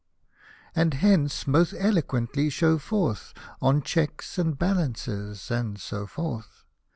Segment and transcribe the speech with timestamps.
[0.75, 6.65] And hence, most eloquently show forth On checks and balances^ and so forth.